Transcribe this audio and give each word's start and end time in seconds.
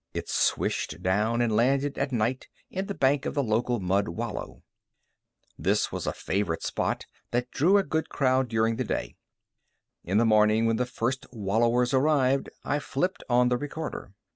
It 0.15 0.27
swished 0.29 1.03
down 1.03 1.41
and 1.43 1.55
landed 1.55 1.95
at 1.99 2.11
night 2.11 2.47
in 2.71 2.87
the 2.87 2.95
bank 2.95 3.27
of 3.27 3.35
the 3.35 3.43
local 3.43 3.79
mud 3.79 4.07
wallow. 4.07 4.63
This 5.59 5.91
was 5.91 6.07
a 6.07 6.11
favorite 6.11 6.63
spot 6.63 7.05
that 7.29 7.51
drew 7.51 7.77
a 7.77 7.83
good 7.83 8.09
crowd 8.09 8.47
during 8.49 8.77
the 8.77 8.83
day. 8.83 9.13
In 10.03 10.17
the 10.17 10.25
morning, 10.25 10.65
when 10.65 10.77
the 10.77 10.87
first 10.87 11.27
wallowers 11.31 11.93
arrived, 11.93 12.49
I 12.63 12.79
flipped 12.79 13.23
on 13.29 13.49
the 13.49 13.57
recorder. 13.57 14.13